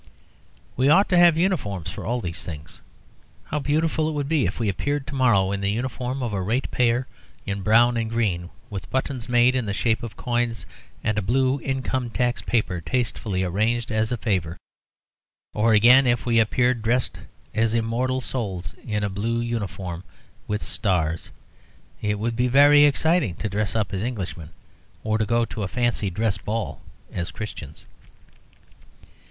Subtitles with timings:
[0.75, 2.81] We ought to have uniforms for all these things.
[3.43, 6.41] How beautiful it would be if we appeared to morrow in the uniform of a
[6.41, 7.05] ratepayer,
[7.45, 10.65] in brown and green, with buttons made in the shape of coins,
[11.03, 14.57] and a blue income tax paper tastefully arranged as a favour;
[15.53, 17.19] or, again, if we appeared dressed
[17.53, 20.03] as immortal souls, in a blue uniform
[20.47, 21.29] with stars.
[22.01, 24.49] It would be very exciting to dress up as Englishmen,
[25.03, 26.81] or to go to a fancy dress ball
[27.13, 27.85] as Christians.